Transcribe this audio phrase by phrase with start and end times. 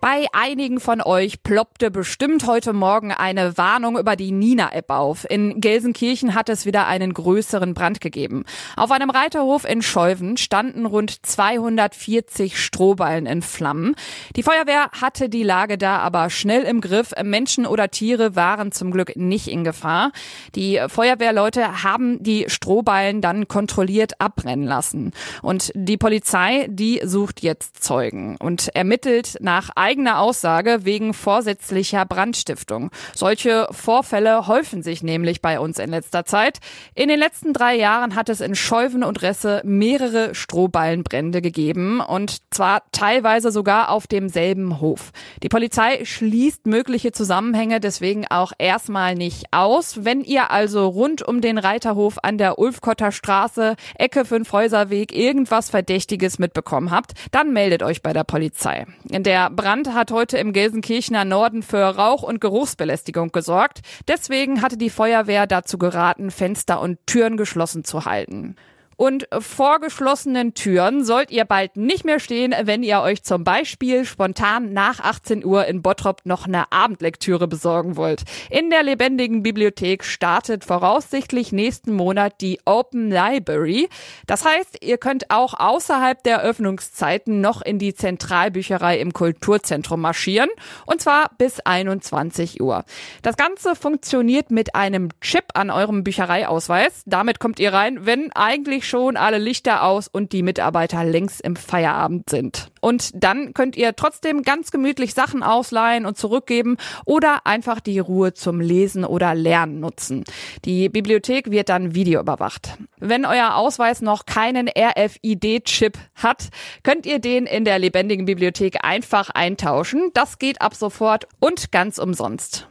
[0.00, 5.26] Bei einigen von euch ploppte bestimmt heute Morgen eine Warnung über die Nina-App auf.
[5.28, 8.44] In Gelsenkirchen hat es wieder einen größeren Brand gegeben.
[8.76, 13.96] Auf einem Reiterhof in Scheuven standen rund 240 Strohballen in Flammen.
[14.36, 17.12] Die Feuerwehr hatte die Lage da aber schnell im Griff.
[17.24, 20.12] Menschen oder Tiere waren zum Glück nicht in Gefahr.
[20.54, 25.10] Die Feuerwehrleute haben die Strohballen dann kontrolliert abbrennen lassen.
[25.42, 32.90] Und die Polizei, die sucht jetzt Zeugen und ermittelt nach eigener Aussage wegen vorsätzlicher Brandstiftung.
[33.14, 36.58] Solche Vorfälle häufen sich nämlich bei uns in letzter Zeit.
[36.94, 42.42] In den letzten drei Jahren hat es in Scheuven und Resse mehrere Strohballenbrände gegeben und
[42.50, 45.12] zwar teilweise sogar auf demselben Hof.
[45.42, 50.04] Die Polizei schließt mögliche Zusammenhänge deswegen auch erstmal nicht aus.
[50.04, 56.38] Wenn ihr also rund um den Reiterhof an der Ulfkotter Straße, Ecke Fünfhäuserweg irgendwas Verdächtiges
[56.38, 58.84] mitbekommen habt, dann meldet euch bei der Polizei.
[59.04, 63.80] Der Brand Brand hat heute im Gelsenkirchener Norden für Rauch- und Geruchsbelästigung gesorgt.
[64.08, 68.56] Deswegen hatte die Feuerwehr dazu geraten, Fenster und Türen geschlossen zu halten.
[68.98, 74.04] Und vor geschlossenen Türen sollt ihr bald nicht mehr stehen, wenn ihr euch zum Beispiel
[74.04, 78.24] spontan nach 18 Uhr in Bottrop noch eine Abendlektüre besorgen wollt.
[78.50, 83.88] In der lebendigen Bibliothek startet voraussichtlich nächsten Monat die Open Library.
[84.26, 90.50] Das heißt, ihr könnt auch außerhalb der Öffnungszeiten noch in die Zentralbücherei im Kulturzentrum marschieren.
[90.86, 92.84] Und zwar bis 21 Uhr.
[93.22, 97.04] Das Ganze funktioniert mit einem Chip an eurem Büchereiausweis.
[97.06, 101.56] Damit kommt ihr rein, wenn eigentlich schon alle Lichter aus und die Mitarbeiter längst im
[101.56, 102.70] Feierabend sind.
[102.80, 108.34] Und dann könnt ihr trotzdem ganz gemütlich Sachen ausleihen und zurückgeben oder einfach die Ruhe
[108.34, 110.24] zum Lesen oder Lernen nutzen.
[110.64, 112.78] Die Bibliothek wird dann videoüberwacht.
[112.98, 116.48] Wenn euer Ausweis noch keinen RFID-Chip hat,
[116.82, 120.10] könnt ihr den in der lebendigen Bibliothek einfach eintauschen.
[120.14, 122.68] Das geht ab sofort und ganz umsonst.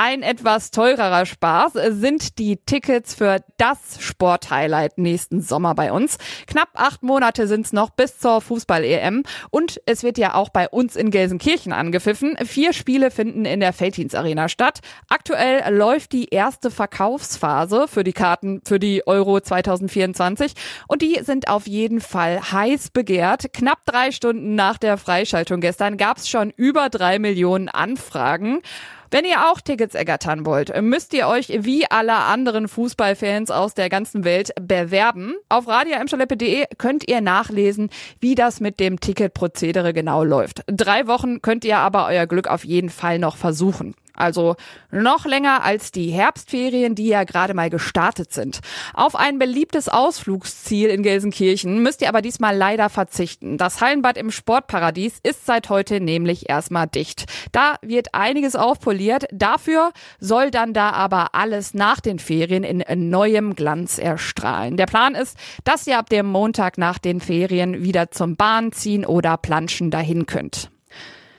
[0.00, 6.18] Ein etwas teurerer Spaß sind die Tickets für das Sporthighlight nächsten Sommer bei uns.
[6.46, 10.68] Knapp acht Monate sind es noch bis zur Fußball-EM und es wird ja auch bei
[10.68, 12.36] uns in Gelsenkirchen angepfiffen.
[12.44, 14.82] Vier Spiele finden in der Felddienst Arena statt.
[15.08, 20.52] Aktuell läuft die erste Verkaufsphase für die Karten für die Euro 2024
[20.86, 23.52] und die sind auf jeden Fall heiß begehrt.
[23.52, 28.62] Knapp drei Stunden nach der Freischaltung gestern gab es schon über drei Millionen Anfragen.
[29.10, 33.88] Wenn ihr auch Tickets ergattern wollt, müsst ihr euch wie alle anderen Fußballfans aus der
[33.88, 35.34] ganzen Welt bewerben.
[35.48, 37.88] Auf radioemschaleppe.de könnt ihr nachlesen,
[38.20, 40.62] wie das mit dem Ticketprozedere genau läuft.
[40.66, 43.94] Drei Wochen könnt ihr aber euer Glück auf jeden Fall noch versuchen.
[44.18, 44.56] Also
[44.90, 48.60] noch länger als die Herbstferien, die ja gerade mal gestartet sind.
[48.94, 53.58] Auf ein beliebtes Ausflugsziel in Gelsenkirchen müsst ihr aber diesmal leider verzichten.
[53.58, 57.26] Das Hallenbad im Sportparadies ist seit heute nämlich erstmal dicht.
[57.52, 59.26] Da wird einiges aufpoliert.
[59.32, 64.76] Dafür soll dann da aber alles nach den Ferien in neuem Glanz erstrahlen.
[64.76, 69.06] Der Plan ist, dass ihr ab dem Montag nach den Ferien wieder zum Bahn ziehen
[69.06, 70.70] oder planschen dahin könnt.